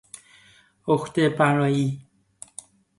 عهده 0.87 1.29
برائی 1.29 2.07